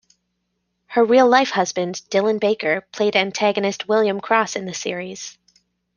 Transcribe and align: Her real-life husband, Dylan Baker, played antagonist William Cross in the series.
Her 0.87 1.05
real-life 1.05 1.51
husband, 1.51 2.01
Dylan 2.09 2.39
Baker, 2.39 2.81
played 2.91 3.15
antagonist 3.15 3.87
William 3.87 4.19
Cross 4.19 4.55
in 4.55 4.65
the 4.65 4.73
series. 4.73 5.37